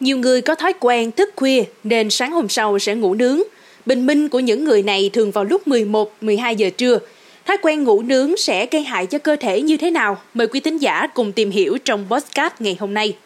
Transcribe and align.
Nhiều 0.00 0.16
người 0.16 0.40
có 0.40 0.54
thói 0.54 0.72
quen 0.80 1.12
thức 1.12 1.30
khuya 1.36 1.64
nên 1.84 2.10
sáng 2.10 2.32
hôm 2.32 2.48
sau 2.48 2.78
sẽ 2.78 2.94
ngủ 2.94 3.14
nướng. 3.14 3.40
Bình 3.86 4.06
minh 4.06 4.28
của 4.28 4.40
những 4.40 4.64
người 4.64 4.82
này 4.82 5.10
thường 5.12 5.30
vào 5.30 5.44
lúc 5.44 5.68
11, 5.68 6.12
12 6.20 6.56
giờ 6.56 6.70
trưa. 6.76 6.98
Thói 7.46 7.56
quen 7.62 7.84
ngủ 7.84 8.02
nướng 8.02 8.36
sẽ 8.36 8.66
gây 8.70 8.82
hại 8.82 9.06
cho 9.06 9.18
cơ 9.18 9.36
thể 9.36 9.62
như 9.62 9.76
thế 9.76 9.90
nào? 9.90 10.16
Mời 10.34 10.46
quý 10.46 10.60
thính 10.60 10.78
giả 10.78 11.06
cùng 11.14 11.32
tìm 11.32 11.50
hiểu 11.50 11.78
trong 11.84 12.06
podcast 12.10 12.52
ngày 12.58 12.76
hôm 12.80 12.94
nay. 12.94 13.16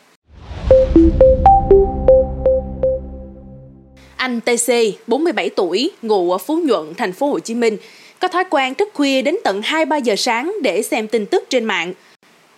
Anh 4.17 4.41
TC, 4.41 4.73
47 5.07 5.51
tuổi, 5.51 5.91
ngụ 6.03 6.33
ở 6.33 6.39
Phú 6.39 6.61
Nhuận, 6.65 6.95
thành 6.97 7.13
phố 7.13 7.27
Hồ 7.27 7.39
Chí 7.39 7.55
Minh, 7.55 7.77
có 8.19 8.29
thói 8.29 8.45
quen 8.51 8.75
thức 8.75 8.89
khuya 8.95 9.23
đến 9.23 9.37
tận 9.45 9.61
2-3 9.61 10.01
giờ 10.01 10.17
sáng 10.17 10.55
để 10.63 10.83
xem 10.83 11.09
tin 11.09 11.27
tức 11.27 11.45
trên 11.51 11.65
mạng. 11.65 11.93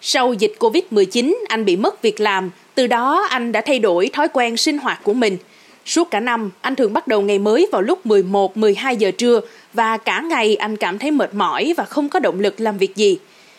Sau 0.09 0.33
dịch 0.33 0.53
Covid-19, 0.59 1.35
anh 1.49 1.65
bị 1.65 1.77
mất 1.77 2.03
việc 2.03 2.21
làm, 2.21 2.51
từ 2.75 2.87
đó 2.87 3.27
anh 3.31 3.53
đã 3.53 3.61
thay 3.61 3.79
đổi 3.79 4.11
thói 4.13 4.29
quen 4.29 4.57
sinh 4.57 4.79
hoạt 4.79 5.01
của 5.03 5.13
mình. 5.13 5.39
Suốt 5.87 6.11
cả 6.11 6.21
năm, 6.21 6.51
anh 6.61 6.77
thường 6.77 6.93
bắt 6.93 7.09
đầu 7.09 7.23
ngày 7.23 7.39
mới 7.39 7.69
vào 7.73 7.83
lúc 7.83 8.07
11-12 8.07 8.95
giờ 8.95 9.11
trưa 9.11 9.41
và 9.73 9.97
cả 9.97 10.21
ngày 10.21 10.57
anh 10.57 10.77
cảm 10.77 10.99
thấy 10.99 11.11
mệt 11.11 11.35
mỏi 11.35 11.75
và 11.77 11.85
không 11.85 12.09
có 12.09 12.19
động 12.19 12.41
lực 12.41 12.61
làm 12.61 12.79
việc 12.79 12.97
gì. 12.97 13.19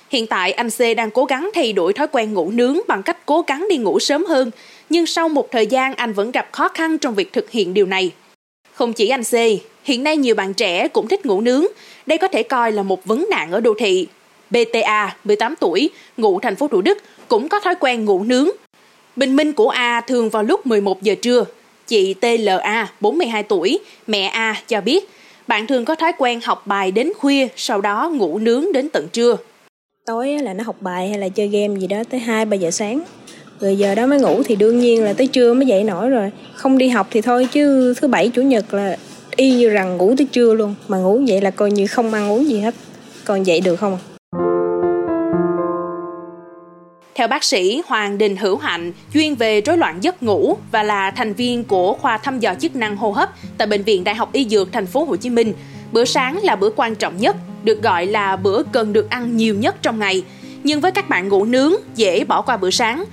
Hiện 0.09 0.27
tại 0.27 0.51
anh 0.51 0.69
C 0.69 0.79
đang 0.97 1.11
cố 1.11 1.25
gắng 1.25 1.49
thay 1.53 1.73
đổi 1.73 1.93
thói 1.93 2.07
quen 2.07 2.33
ngủ 2.33 2.51
nướng 2.51 2.77
bằng 2.87 3.03
cách 3.03 3.25
cố 3.25 3.43
gắng 3.47 3.67
đi 3.69 3.77
ngủ 3.77 3.99
sớm 3.99 4.25
hơn, 4.25 4.51
nhưng 4.89 5.05
sau 5.05 5.29
một 5.29 5.51
thời 5.51 5.67
gian 5.67 5.93
anh 5.95 6.13
vẫn 6.13 6.31
gặp 6.31 6.49
khó 6.51 6.67
khăn 6.67 6.97
trong 6.97 7.15
việc 7.15 7.33
thực 7.33 7.51
hiện 7.51 7.73
điều 7.73 7.85
này. 7.85 8.11
Không 8.73 8.93
chỉ 8.93 9.09
anh 9.09 9.23
C, 9.23 9.33
hiện 9.83 10.03
nay 10.03 10.17
nhiều 10.17 10.35
bạn 10.35 10.53
trẻ 10.53 10.87
cũng 10.87 11.07
thích 11.07 11.25
ngủ 11.25 11.41
nướng. 11.41 11.65
Đây 12.05 12.17
có 12.17 12.27
thể 12.27 12.43
coi 12.43 12.71
là 12.71 12.83
một 12.83 13.05
vấn 13.05 13.25
nạn 13.29 13.51
ở 13.51 13.59
đô 13.59 13.73
thị. 13.79 14.07
BTA, 14.49 15.15
18 15.23 15.55
tuổi, 15.59 15.89
ngụ 16.17 16.39
thành 16.39 16.55
phố 16.55 16.67
Thủ 16.67 16.81
Đức, 16.81 16.97
cũng 17.27 17.49
có 17.49 17.59
thói 17.59 17.75
quen 17.79 18.05
ngủ 18.05 18.23
nướng. 18.23 18.47
Bình 19.15 19.35
minh 19.35 19.53
của 19.53 19.69
A 19.69 20.01
thường 20.01 20.29
vào 20.29 20.43
lúc 20.43 20.65
11 20.65 21.01
giờ 21.01 21.15
trưa. 21.21 21.45
Chị 21.87 22.13
TLA, 22.13 22.91
42 22.99 23.43
tuổi, 23.43 23.79
mẹ 24.07 24.27
A 24.27 24.55
cho 24.67 24.81
biết, 24.81 25.09
bạn 25.47 25.67
thường 25.67 25.85
có 25.85 25.95
thói 25.95 26.11
quen 26.17 26.39
học 26.43 26.67
bài 26.67 26.91
đến 26.91 27.11
khuya, 27.17 27.47
sau 27.55 27.81
đó 27.81 28.11
ngủ 28.13 28.37
nướng 28.39 28.71
đến 28.73 28.89
tận 28.89 29.07
trưa. 29.13 29.37
Tối 30.05 30.29
là 30.29 30.53
nó 30.53 30.63
học 30.63 30.75
bài 30.81 31.09
hay 31.09 31.19
là 31.19 31.29
chơi 31.29 31.47
game 31.47 31.79
gì 31.79 31.87
đó 31.87 31.97
tới 32.09 32.21
2-3 32.27 32.55
giờ 32.55 32.71
sáng. 32.71 33.01
Rồi 33.59 33.75
giờ 33.75 33.95
đó 33.95 34.07
mới 34.07 34.19
ngủ 34.19 34.43
thì 34.45 34.55
đương 34.55 34.79
nhiên 34.79 35.03
là 35.03 35.13
tới 35.13 35.27
trưa 35.27 35.53
mới 35.53 35.65
dậy 35.65 35.83
nổi 35.83 36.09
rồi. 36.09 36.31
Không 36.53 36.77
đi 36.77 36.89
học 36.89 37.07
thì 37.11 37.21
thôi 37.21 37.47
chứ 37.51 37.93
thứ 38.01 38.07
bảy 38.07 38.29
chủ 38.29 38.41
nhật 38.41 38.73
là 38.73 38.97
y 39.35 39.51
như 39.51 39.69
rằng 39.69 39.97
ngủ 39.97 40.13
tới 40.17 40.27
trưa 40.31 40.53
luôn. 40.53 40.75
Mà 40.87 40.97
ngủ 40.97 41.21
vậy 41.27 41.41
là 41.41 41.51
coi 41.51 41.71
như 41.71 41.87
không 41.87 42.13
ăn 42.13 42.31
uống 42.31 42.49
gì 42.49 42.59
hết. 42.59 42.75
Còn 43.25 43.43
dậy 43.43 43.61
được 43.61 43.75
không 43.75 43.97
Theo 47.17 47.27
bác 47.27 47.43
sĩ 47.43 47.81
Hoàng 47.87 48.17
Đình 48.17 48.35
Hữu 48.37 48.57
Hạnh, 48.57 48.91
chuyên 49.13 49.35
về 49.35 49.61
rối 49.61 49.77
loạn 49.77 49.97
giấc 50.01 50.23
ngủ 50.23 50.57
và 50.71 50.83
là 50.83 51.11
thành 51.11 51.33
viên 51.33 51.63
của 51.63 51.93
khoa 51.93 52.17
thăm 52.17 52.39
dò 52.39 52.53
chức 52.59 52.75
năng 52.75 52.97
hô 52.97 53.11
hấp 53.11 53.29
tại 53.57 53.67
bệnh 53.67 53.83
viện 53.83 54.03
Đại 54.03 54.15
học 54.15 54.29
Y 54.33 54.45
Dược 54.45 54.71
thành 54.71 54.85
phố 54.85 55.05
Hồ 55.05 55.15
Chí 55.15 55.29
Minh, 55.29 55.53
bữa 55.91 56.05
sáng 56.05 56.39
là 56.43 56.55
bữa 56.55 56.69
quan 56.75 56.95
trọng 56.95 57.17
nhất, 57.17 57.35
được 57.63 57.81
gọi 57.81 58.05
là 58.05 58.35
bữa 58.35 58.63
cần 58.63 58.93
được 58.93 59.09
ăn 59.09 59.37
nhiều 59.37 59.55
nhất 59.55 59.75
trong 59.81 59.99
ngày. 59.99 60.23
Nhưng 60.63 60.81
với 60.81 60.91
các 60.91 61.09
bạn 61.09 61.27
ngủ 61.27 61.45
nướng, 61.45 61.73
dễ 61.95 62.23
bỏ 62.23 62.41
qua 62.41 62.57
bữa 62.57 62.69
sáng. 62.69 63.03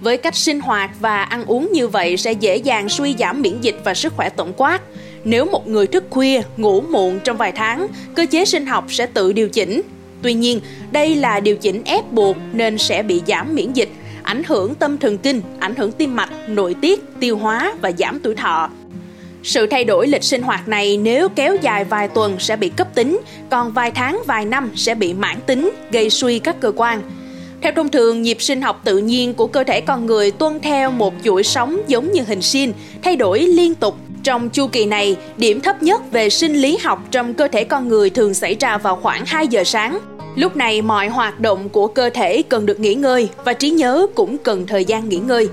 Với 0.00 0.16
cách 0.16 0.34
sinh 0.34 0.60
hoạt 0.60 0.90
và 1.00 1.22
ăn 1.22 1.44
uống 1.46 1.72
như 1.72 1.88
vậy 1.88 2.16
sẽ 2.16 2.32
dễ 2.32 2.56
dàng 2.56 2.88
suy 2.88 3.14
giảm 3.18 3.42
miễn 3.42 3.60
dịch 3.60 3.76
và 3.84 3.94
sức 3.94 4.12
khỏe 4.16 4.28
tổng 4.28 4.52
quát. 4.56 4.80
Nếu 5.24 5.44
một 5.44 5.68
người 5.68 5.86
thức 5.86 6.04
khuya, 6.10 6.42
ngủ 6.56 6.80
muộn 6.80 7.20
trong 7.24 7.36
vài 7.36 7.52
tháng, 7.52 7.86
cơ 8.14 8.26
chế 8.30 8.44
sinh 8.44 8.66
học 8.66 8.84
sẽ 8.88 9.06
tự 9.06 9.32
điều 9.32 9.48
chỉnh, 9.48 9.82
Tuy 10.22 10.34
nhiên, 10.34 10.60
đây 10.92 11.16
là 11.16 11.40
điều 11.40 11.56
chỉnh 11.56 11.82
ép 11.84 12.12
buộc 12.12 12.36
nên 12.52 12.78
sẽ 12.78 13.02
bị 13.02 13.22
giảm 13.26 13.54
miễn 13.54 13.72
dịch, 13.72 13.88
ảnh 14.22 14.42
hưởng 14.46 14.74
tâm 14.74 14.98
thần 14.98 15.18
kinh, 15.18 15.40
ảnh 15.58 15.74
hưởng 15.76 15.92
tim 15.92 16.16
mạch, 16.16 16.30
nội 16.48 16.74
tiết, 16.80 17.04
tiêu 17.20 17.36
hóa 17.36 17.74
và 17.80 17.92
giảm 17.98 18.20
tuổi 18.22 18.34
thọ. 18.34 18.70
Sự 19.42 19.66
thay 19.66 19.84
đổi 19.84 20.06
lịch 20.06 20.24
sinh 20.24 20.42
hoạt 20.42 20.68
này 20.68 20.96
nếu 20.96 21.28
kéo 21.28 21.56
dài 21.62 21.84
vài 21.84 22.08
tuần 22.08 22.36
sẽ 22.38 22.56
bị 22.56 22.68
cấp 22.68 22.94
tính, 22.94 23.20
còn 23.50 23.72
vài 23.72 23.90
tháng, 23.90 24.22
vài 24.26 24.44
năm 24.44 24.70
sẽ 24.74 24.94
bị 24.94 25.14
mãn 25.14 25.36
tính, 25.46 25.70
gây 25.90 26.10
suy 26.10 26.38
các 26.38 26.60
cơ 26.60 26.72
quan. 26.76 27.02
Theo 27.62 27.72
thông 27.76 27.88
thường, 27.88 28.22
nhịp 28.22 28.42
sinh 28.42 28.62
học 28.62 28.80
tự 28.84 28.98
nhiên 28.98 29.34
của 29.34 29.46
cơ 29.46 29.64
thể 29.64 29.80
con 29.80 30.06
người 30.06 30.30
tuân 30.30 30.60
theo 30.60 30.90
một 30.90 31.14
chuỗi 31.24 31.42
sống 31.42 31.80
giống 31.86 32.12
như 32.12 32.22
hình 32.22 32.42
sin, 32.42 32.72
thay 33.02 33.16
đổi 33.16 33.40
liên 33.40 33.74
tục. 33.74 33.96
Trong 34.26 34.48
chu 34.48 34.66
kỳ 34.66 34.86
này, 34.86 35.16
điểm 35.36 35.60
thấp 35.60 35.82
nhất 35.82 36.02
về 36.12 36.30
sinh 36.30 36.54
lý 36.54 36.78
học 36.82 36.98
trong 37.10 37.34
cơ 37.34 37.48
thể 37.48 37.64
con 37.64 37.88
người 37.88 38.10
thường 38.10 38.34
xảy 38.34 38.54
ra 38.60 38.78
vào 38.78 38.96
khoảng 38.96 39.22
2 39.26 39.48
giờ 39.48 39.64
sáng. 39.64 39.98
Lúc 40.36 40.56
này 40.56 40.82
mọi 40.82 41.08
hoạt 41.08 41.40
động 41.40 41.68
của 41.68 41.86
cơ 41.86 42.10
thể 42.10 42.42
cần 42.42 42.66
được 42.66 42.80
nghỉ 42.80 42.94
ngơi 42.94 43.28
và 43.44 43.52
trí 43.52 43.70
nhớ 43.70 44.06
cũng 44.14 44.38
cần 44.38 44.66
thời 44.66 44.84
gian 44.84 45.08
nghỉ 45.08 45.16
ngơi. 45.16 45.48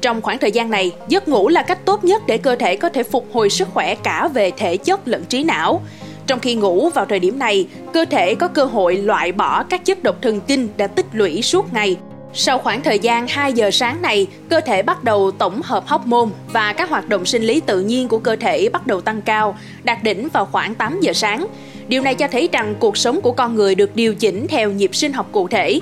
Trong 0.00 0.22
khoảng 0.22 0.38
thời 0.38 0.52
gian 0.52 0.70
này, 0.70 0.92
giấc 1.08 1.28
ngủ 1.28 1.48
là 1.48 1.62
cách 1.62 1.84
tốt 1.84 2.04
nhất 2.04 2.22
để 2.26 2.38
cơ 2.38 2.56
thể 2.56 2.76
có 2.76 2.88
thể 2.88 3.02
phục 3.02 3.26
hồi 3.32 3.50
sức 3.50 3.68
khỏe 3.74 3.94
cả 3.94 4.28
về 4.28 4.50
thể 4.56 4.76
chất 4.76 5.08
lẫn 5.08 5.24
trí 5.24 5.44
não. 5.44 5.82
Trong 6.26 6.40
khi 6.40 6.54
ngủ 6.54 6.90
vào 6.94 7.06
thời 7.06 7.18
điểm 7.18 7.38
này, 7.38 7.66
cơ 7.92 8.04
thể 8.04 8.34
có 8.34 8.48
cơ 8.48 8.64
hội 8.64 8.96
loại 8.96 9.32
bỏ 9.32 9.62
các 9.62 9.84
chất 9.84 10.02
độc 10.02 10.22
thần 10.22 10.40
kinh 10.40 10.68
đã 10.76 10.86
tích 10.86 11.06
lũy 11.12 11.42
suốt 11.42 11.72
ngày. 11.72 11.96
Sau 12.34 12.58
khoảng 12.58 12.82
thời 12.82 12.98
gian 12.98 13.26
2 13.28 13.52
giờ 13.52 13.70
sáng 13.70 14.02
này, 14.02 14.26
cơ 14.48 14.60
thể 14.60 14.82
bắt 14.82 15.04
đầu 15.04 15.30
tổng 15.30 15.62
hợp 15.62 15.86
hormone 15.86 16.30
và 16.52 16.72
các 16.72 16.90
hoạt 16.90 17.08
động 17.08 17.24
sinh 17.24 17.42
lý 17.42 17.60
tự 17.60 17.80
nhiên 17.80 18.08
của 18.08 18.18
cơ 18.18 18.36
thể 18.36 18.68
bắt 18.68 18.86
đầu 18.86 19.00
tăng 19.00 19.22
cao, 19.22 19.56
đạt 19.82 20.02
đỉnh 20.02 20.28
vào 20.28 20.48
khoảng 20.52 20.74
8 20.74 21.00
giờ 21.00 21.12
sáng. 21.12 21.46
Điều 21.88 22.02
này 22.02 22.14
cho 22.14 22.28
thấy 22.28 22.48
rằng 22.52 22.74
cuộc 22.78 22.96
sống 22.96 23.20
của 23.20 23.32
con 23.32 23.54
người 23.54 23.74
được 23.74 23.96
điều 23.96 24.14
chỉnh 24.14 24.46
theo 24.48 24.70
nhịp 24.70 24.94
sinh 24.94 25.12
học 25.12 25.28
cụ 25.32 25.48
thể. 25.48 25.80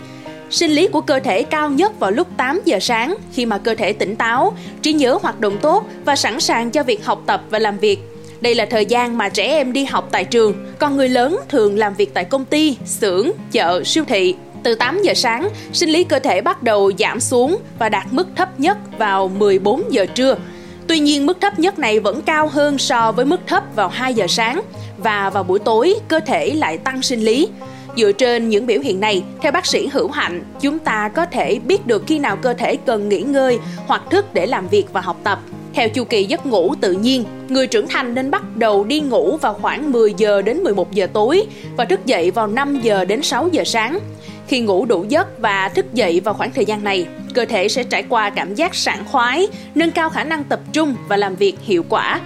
Sinh 0.50 0.70
lý 0.70 0.88
của 0.88 1.00
cơ 1.00 1.20
thể 1.20 1.42
cao 1.42 1.70
nhất 1.70 1.98
vào 2.00 2.10
lúc 2.10 2.28
8 2.36 2.60
giờ 2.64 2.78
sáng 2.80 3.16
khi 3.32 3.46
mà 3.46 3.58
cơ 3.58 3.74
thể 3.74 3.92
tỉnh 3.92 4.16
táo, 4.16 4.56
trí 4.82 4.92
nhớ 4.92 5.18
hoạt 5.22 5.40
động 5.40 5.58
tốt 5.62 5.86
và 6.04 6.16
sẵn 6.16 6.40
sàng 6.40 6.70
cho 6.70 6.82
việc 6.82 7.04
học 7.04 7.22
tập 7.26 7.42
và 7.50 7.58
làm 7.58 7.78
việc. 7.78 7.98
Đây 8.40 8.54
là 8.54 8.66
thời 8.66 8.86
gian 8.86 9.18
mà 9.18 9.28
trẻ 9.28 9.44
em 9.44 9.72
đi 9.72 9.84
học 9.84 10.08
tại 10.10 10.24
trường, 10.24 10.54
còn 10.78 10.96
người 10.96 11.08
lớn 11.08 11.40
thường 11.48 11.78
làm 11.78 11.94
việc 11.94 12.14
tại 12.14 12.24
công 12.24 12.44
ty, 12.44 12.76
xưởng, 12.84 13.30
chợ, 13.52 13.82
siêu 13.84 14.04
thị. 14.08 14.34
Từ 14.62 14.74
8 14.74 15.02
giờ 15.02 15.14
sáng, 15.14 15.48
sinh 15.72 15.90
lý 15.90 16.04
cơ 16.04 16.18
thể 16.18 16.40
bắt 16.40 16.62
đầu 16.62 16.92
giảm 16.98 17.20
xuống 17.20 17.58
và 17.78 17.88
đạt 17.88 18.06
mức 18.10 18.28
thấp 18.36 18.60
nhất 18.60 18.78
vào 18.98 19.28
14 19.28 19.82
giờ 19.90 20.06
trưa. 20.14 20.36
Tuy 20.86 20.98
nhiên 20.98 21.26
mức 21.26 21.40
thấp 21.40 21.58
nhất 21.58 21.78
này 21.78 22.00
vẫn 22.00 22.22
cao 22.22 22.48
hơn 22.48 22.78
so 22.78 23.12
với 23.12 23.24
mức 23.24 23.40
thấp 23.46 23.62
vào 23.76 23.88
2 23.88 24.14
giờ 24.14 24.26
sáng 24.28 24.62
và 24.98 25.30
vào 25.30 25.42
buổi 25.42 25.58
tối 25.58 25.94
cơ 26.08 26.20
thể 26.20 26.50
lại 26.50 26.78
tăng 26.78 27.02
sinh 27.02 27.20
lý. 27.20 27.48
Dựa 27.96 28.12
trên 28.12 28.48
những 28.48 28.66
biểu 28.66 28.80
hiện 28.80 29.00
này, 29.00 29.24
theo 29.42 29.52
bác 29.52 29.66
sĩ 29.66 29.88
Hữu 29.92 30.10
Hạnh, 30.10 30.44
chúng 30.60 30.78
ta 30.78 31.08
có 31.08 31.26
thể 31.26 31.58
biết 31.58 31.86
được 31.86 32.02
khi 32.06 32.18
nào 32.18 32.36
cơ 32.36 32.54
thể 32.54 32.76
cần 32.76 33.08
nghỉ 33.08 33.20
ngơi 33.20 33.58
hoặc 33.86 34.02
thức 34.10 34.34
để 34.34 34.46
làm 34.46 34.68
việc 34.68 34.92
và 34.92 35.00
học 35.00 35.16
tập. 35.24 35.40
Theo 35.74 35.88
chu 35.88 36.04
kỳ 36.04 36.24
giấc 36.24 36.46
ngủ 36.46 36.74
tự 36.80 36.92
nhiên, 36.92 37.24
người 37.48 37.66
trưởng 37.66 37.88
thành 37.88 38.14
nên 38.14 38.30
bắt 38.30 38.56
đầu 38.56 38.84
đi 38.84 39.00
ngủ 39.00 39.36
vào 39.36 39.54
khoảng 39.54 39.92
10 39.92 40.14
giờ 40.16 40.42
đến 40.42 40.56
11 40.56 40.92
giờ 40.92 41.06
tối 41.12 41.42
và 41.76 41.84
thức 41.84 42.06
dậy 42.06 42.30
vào 42.30 42.46
5 42.46 42.80
giờ 42.82 43.04
đến 43.04 43.22
6 43.22 43.48
giờ 43.52 43.64
sáng. 43.64 43.98
Khi 44.48 44.60
ngủ 44.60 44.84
đủ 44.84 45.04
giấc 45.08 45.38
và 45.38 45.68
thức 45.68 45.94
dậy 45.94 46.20
vào 46.20 46.34
khoảng 46.34 46.50
thời 46.50 46.64
gian 46.64 46.84
này, 46.84 47.06
cơ 47.34 47.44
thể 47.44 47.68
sẽ 47.68 47.84
trải 47.84 48.02
qua 48.08 48.30
cảm 48.30 48.54
giác 48.54 48.74
sảng 48.74 49.04
khoái, 49.04 49.48
nâng 49.74 49.90
cao 49.90 50.10
khả 50.10 50.24
năng 50.24 50.44
tập 50.44 50.60
trung 50.72 50.94
và 51.08 51.16
làm 51.16 51.36
việc 51.36 51.56
hiệu 51.62 51.84
quả. 51.88 52.20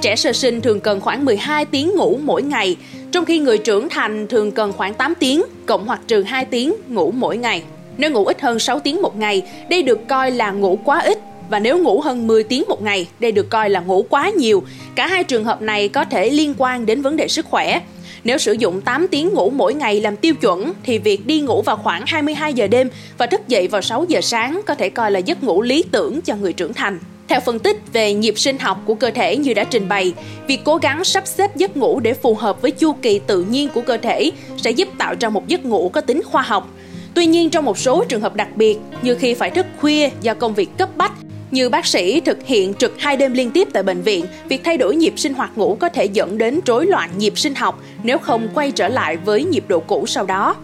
Trẻ 0.00 0.16
sơ 0.16 0.32
sinh 0.32 0.60
thường 0.60 0.80
cần 0.80 1.00
khoảng 1.00 1.24
12 1.24 1.64
tiếng 1.64 1.96
ngủ 1.96 2.18
mỗi 2.22 2.42
ngày, 2.42 2.76
trong 3.12 3.24
khi 3.24 3.38
người 3.38 3.58
trưởng 3.58 3.88
thành 3.88 4.26
thường 4.26 4.50
cần 4.50 4.72
khoảng 4.72 4.94
8 4.94 5.14
tiếng, 5.14 5.42
cộng 5.66 5.86
hoặc 5.86 6.00
trừ 6.06 6.22
2 6.22 6.44
tiếng 6.44 6.74
ngủ 6.88 7.12
mỗi 7.16 7.36
ngày. 7.36 7.62
Nếu 7.96 8.10
ngủ 8.10 8.24
ít 8.24 8.40
hơn 8.40 8.58
6 8.58 8.80
tiếng 8.80 9.02
một 9.02 9.16
ngày, 9.16 9.42
đây 9.70 9.82
được 9.82 10.08
coi 10.08 10.30
là 10.30 10.50
ngủ 10.50 10.78
quá 10.84 11.00
ít 11.00 11.18
và 11.50 11.58
nếu 11.58 11.78
ngủ 11.78 12.00
hơn 12.00 12.26
10 12.26 12.42
tiếng 12.42 12.64
một 12.68 12.82
ngày, 12.82 13.06
đây 13.20 13.32
được 13.32 13.50
coi 13.50 13.70
là 13.70 13.80
ngủ 13.80 14.06
quá 14.08 14.30
nhiều. 14.30 14.62
Cả 14.94 15.06
hai 15.06 15.24
trường 15.24 15.44
hợp 15.44 15.62
này 15.62 15.88
có 15.88 16.04
thể 16.04 16.30
liên 16.30 16.54
quan 16.58 16.86
đến 16.86 17.02
vấn 17.02 17.16
đề 17.16 17.28
sức 17.28 17.46
khỏe. 17.46 17.80
Nếu 18.24 18.38
sử 18.38 18.52
dụng 18.52 18.80
8 18.80 19.08
tiếng 19.08 19.28
ngủ 19.28 19.50
mỗi 19.50 19.74
ngày 19.74 20.00
làm 20.00 20.16
tiêu 20.16 20.34
chuẩn 20.34 20.72
thì 20.82 20.98
việc 20.98 21.26
đi 21.26 21.40
ngủ 21.40 21.62
vào 21.62 21.76
khoảng 21.76 22.02
22 22.06 22.54
giờ 22.54 22.66
đêm 22.66 22.90
và 23.18 23.26
thức 23.26 23.48
dậy 23.48 23.68
vào 23.68 23.82
6 23.82 24.04
giờ 24.08 24.20
sáng 24.20 24.60
có 24.66 24.74
thể 24.74 24.88
coi 24.88 25.10
là 25.10 25.18
giấc 25.18 25.42
ngủ 25.42 25.62
lý 25.62 25.84
tưởng 25.90 26.20
cho 26.20 26.34
người 26.36 26.52
trưởng 26.52 26.74
thành. 26.74 26.98
Theo 27.28 27.40
phân 27.40 27.58
tích 27.58 27.76
về 27.92 28.14
nhịp 28.14 28.38
sinh 28.38 28.58
học 28.58 28.82
của 28.84 28.94
cơ 28.94 29.10
thể 29.10 29.36
như 29.36 29.54
đã 29.54 29.64
trình 29.64 29.88
bày, 29.88 30.12
việc 30.46 30.60
cố 30.64 30.76
gắng 30.76 31.04
sắp 31.04 31.26
xếp 31.26 31.56
giấc 31.56 31.76
ngủ 31.76 32.00
để 32.00 32.14
phù 32.14 32.34
hợp 32.34 32.62
với 32.62 32.70
chu 32.70 32.92
kỳ 32.92 33.18
tự 33.18 33.42
nhiên 33.42 33.68
của 33.74 33.80
cơ 33.80 33.96
thể 33.96 34.30
sẽ 34.56 34.70
giúp 34.70 34.88
tạo 34.98 35.14
ra 35.20 35.28
một 35.28 35.48
giấc 35.48 35.64
ngủ 35.64 35.88
có 35.88 36.00
tính 36.00 36.22
khoa 36.24 36.42
học. 36.42 36.68
Tuy 37.14 37.26
nhiên 37.26 37.50
trong 37.50 37.64
một 37.64 37.78
số 37.78 38.04
trường 38.08 38.20
hợp 38.20 38.34
đặc 38.34 38.48
biệt 38.56 38.78
như 39.02 39.14
khi 39.14 39.34
phải 39.34 39.50
thức 39.50 39.66
khuya 39.80 40.10
do 40.20 40.34
công 40.34 40.54
việc 40.54 40.68
cấp 40.78 40.88
bách 40.96 41.12
như 41.50 41.68
bác 41.68 41.86
sĩ 41.86 42.20
thực 42.20 42.46
hiện 42.46 42.74
trực 42.74 42.94
hai 42.98 43.16
đêm 43.16 43.32
liên 43.32 43.50
tiếp 43.50 43.68
tại 43.72 43.82
bệnh 43.82 44.02
viện, 44.02 44.24
việc 44.48 44.64
thay 44.64 44.76
đổi 44.76 44.96
nhịp 44.96 45.12
sinh 45.16 45.34
hoạt 45.34 45.58
ngủ 45.58 45.76
có 45.80 45.88
thể 45.88 46.04
dẫn 46.04 46.38
đến 46.38 46.60
rối 46.66 46.86
loạn 46.86 47.10
nhịp 47.18 47.38
sinh 47.38 47.54
học 47.54 47.82
nếu 48.02 48.18
không 48.18 48.48
quay 48.54 48.70
trở 48.70 48.88
lại 48.88 49.16
với 49.16 49.44
nhịp 49.44 49.64
độ 49.68 49.80
cũ 49.80 50.06
sau 50.06 50.26
đó. 50.26 50.56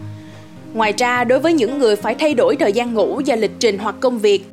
Ngoài 0.73 0.93
ra, 0.97 1.23
đối 1.23 1.39
với 1.39 1.53
những 1.53 1.79
người 1.79 1.95
phải 1.95 2.15
thay 2.15 2.33
đổi 2.33 2.55
thời 2.55 2.73
gian 2.73 2.93
ngủ 2.93 3.19
do 3.25 3.35
lịch 3.35 3.51
trình 3.59 3.77
hoặc 3.77 3.95
công 3.99 4.19
việc, 4.19 4.45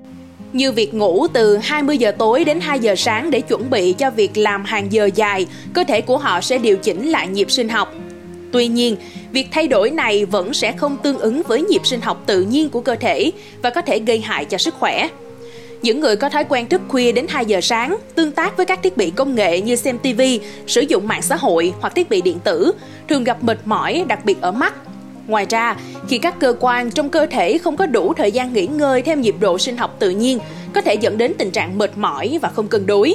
như 0.52 0.72
việc 0.72 0.94
ngủ 0.94 1.26
từ 1.32 1.56
20 1.56 1.98
giờ 1.98 2.10
tối 2.18 2.44
đến 2.44 2.60
2 2.60 2.78
giờ 2.78 2.94
sáng 2.96 3.30
để 3.30 3.40
chuẩn 3.40 3.70
bị 3.70 3.92
cho 3.92 4.10
việc 4.10 4.36
làm 4.36 4.64
hàng 4.64 4.92
giờ 4.92 5.10
dài, 5.14 5.46
cơ 5.74 5.84
thể 5.84 6.00
của 6.00 6.18
họ 6.18 6.40
sẽ 6.40 6.58
điều 6.58 6.76
chỉnh 6.76 7.08
lại 7.08 7.28
nhịp 7.28 7.50
sinh 7.50 7.68
học. 7.68 7.94
Tuy 8.52 8.68
nhiên, 8.68 8.96
việc 9.32 9.48
thay 9.50 9.68
đổi 9.68 9.90
này 9.90 10.24
vẫn 10.24 10.54
sẽ 10.54 10.72
không 10.72 10.96
tương 11.02 11.18
ứng 11.18 11.42
với 11.42 11.62
nhịp 11.62 11.86
sinh 11.86 12.00
học 12.00 12.22
tự 12.26 12.42
nhiên 12.42 12.70
của 12.70 12.80
cơ 12.80 12.94
thể 12.94 13.32
và 13.62 13.70
có 13.70 13.82
thể 13.82 13.98
gây 13.98 14.20
hại 14.20 14.44
cho 14.44 14.58
sức 14.58 14.74
khỏe. 14.74 15.08
Những 15.82 16.00
người 16.00 16.16
có 16.16 16.28
thói 16.28 16.44
quen 16.48 16.68
thức 16.68 16.80
khuya 16.88 17.12
đến 17.12 17.26
2 17.28 17.46
giờ 17.46 17.60
sáng, 17.60 17.96
tương 18.14 18.32
tác 18.32 18.56
với 18.56 18.66
các 18.66 18.82
thiết 18.82 18.96
bị 18.96 19.10
công 19.10 19.34
nghệ 19.34 19.60
như 19.60 19.76
xem 19.76 19.98
TV, 19.98 20.22
sử 20.66 20.80
dụng 20.80 21.08
mạng 21.08 21.22
xã 21.22 21.36
hội 21.36 21.72
hoặc 21.80 21.94
thiết 21.94 22.08
bị 22.10 22.20
điện 22.22 22.38
tử, 22.44 22.72
thường 23.08 23.24
gặp 23.24 23.44
mệt 23.44 23.58
mỏi, 23.64 24.04
đặc 24.08 24.24
biệt 24.24 24.40
ở 24.40 24.52
mắt. 24.52 24.74
Ngoài 25.26 25.46
ra, 25.48 25.76
khi 26.08 26.18
các 26.18 26.40
cơ 26.40 26.54
quan 26.60 26.90
trong 26.90 27.10
cơ 27.10 27.26
thể 27.26 27.58
không 27.58 27.76
có 27.76 27.86
đủ 27.86 28.12
thời 28.14 28.32
gian 28.32 28.52
nghỉ 28.52 28.66
ngơi 28.66 29.02
theo 29.02 29.16
nhịp 29.16 29.34
độ 29.40 29.58
sinh 29.58 29.76
học 29.76 29.96
tự 29.98 30.10
nhiên, 30.10 30.38
có 30.74 30.80
thể 30.80 30.94
dẫn 30.94 31.18
đến 31.18 31.32
tình 31.38 31.50
trạng 31.50 31.78
mệt 31.78 31.90
mỏi 31.96 32.38
và 32.42 32.48
không 32.48 32.68
cân 32.68 32.86
đối. 32.86 33.14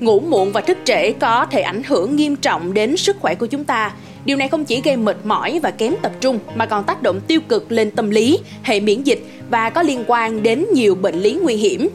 Ngủ 0.00 0.20
muộn 0.20 0.52
và 0.52 0.60
thức 0.60 0.78
trễ 0.84 1.12
có 1.12 1.46
thể 1.50 1.60
ảnh 1.60 1.82
hưởng 1.82 2.16
nghiêm 2.16 2.36
trọng 2.36 2.74
đến 2.74 2.96
sức 2.96 3.16
khỏe 3.20 3.34
của 3.34 3.46
chúng 3.46 3.64
ta. 3.64 3.92
Điều 4.24 4.36
này 4.36 4.48
không 4.48 4.64
chỉ 4.64 4.80
gây 4.84 4.96
mệt 4.96 5.16
mỏi 5.24 5.60
và 5.62 5.70
kém 5.70 5.94
tập 6.02 6.12
trung 6.20 6.38
mà 6.54 6.66
còn 6.66 6.84
tác 6.84 7.02
động 7.02 7.20
tiêu 7.20 7.40
cực 7.48 7.72
lên 7.72 7.90
tâm 7.90 8.10
lý, 8.10 8.38
hệ 8.62 8.80
miễn 8.80 9.02
dịch 9.02 9.24
và 9.50 9.70
có 9.70 9.82
liên 9.82 10.04
quan 10.06 10.42
đến 10.42 10.66
nhiều 10.72 10.94
bệnh 10.94 11.20
lý 11.20 11.38
nguy 11.42 11.54
hiểm. 11.54 11.88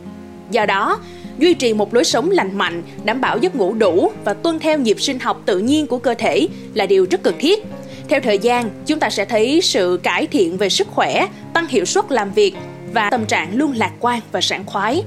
Do 0.51 0.65
đó, 0.65 0.99
duy 1.39 1.53
trì 1.53 1.73
một 1.73 1.93
lối 1.93 2.03
sống 2.03 2.31
lành 2.31 2.57
mạnh, 2.57 2.83
đảm 3.03 3.21
bảo 3.21 3.37
giấc 3.37 3.55
ngủ 3.55 3.73
đủ 3.73 4.11
và 4.25 4.33
tuân 4.33 4.59
theo 4.59 4.79
nhịp 4.79 5.01
sinh 5.01 5.19
học 5.19 5.41
tự 5.45 5.59
nhiên 5.59 5.87
của 5.87 5.97
cơ 5.97 6.13
thể 6.13 6.47
là 6.73 6.85
điều 6.85 7.07
rất 7.11 7.23
cần 7.23 7.35
thiết. 7.39 7.65
Theo 8.09 8.19
thời 8.19 8.37
gian, 8.37 8.69
chúng 8.85 8.99
ta 8.99 9.09
sẽ 9.09 9.25
thấy 9.25 9.59
sự 9.63 9.99
cải 10.03 10.27
thiện 10.27 10.57
về 10.57 10.69
sức 10.69 10.87
khỏe, 10.87 11.27
tăng 11.53 11.67
hiệu 11.67 11.85
suất 11.85 12.11
làm 12.11 12.31
việc 12.31 12.53
và 12.93 13.09
tâm 13.09 13.25
trạng 13.25 13.57
luôn 13.57 13.73
lạc 13.75 13.91
quan 13.99 14.19
và 14.31 14.41
sảng 14.41 14.65
khoái. 14.65 15.03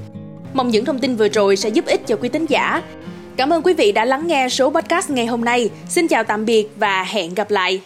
Mong 0.53 0.69
những 0.69 0.85
thông 0.85 0.99
tin 0.99 1.15
vừa 1.15 1.29
rồi 1.29 1.55
sẽ 1.55 1.69
giúp 1.69 1.85
ích 1.85 2.07
cho 2.07 2.15
quý 2.15 2.29
tín 2.29 2.45
giả. 2.45 2.81
Cảm 3.39 3.53
ơn 3.53 3.63
quý 3.63 3.73
vị 3.73 3.91
đã 3.91 4.05
lắng 4.05 4.27
nghe 4.27 4.49
số 4.49 4.69
podcast 4.69 5.09
ngày 5.09 5.25
hôm 5.25 5.45
nay. 5.45 5.69
Xin 5.89 6.07
chào 6.07 6.23
tạm 6.23 6.45
biệt 6.45 6.67
và 6.75 7.03
hẹn 7.03 7.33
gặp 7.33 7.51
lại. 7.51 7.81